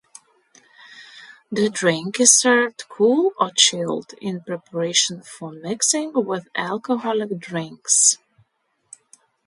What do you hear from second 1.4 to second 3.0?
The drink is served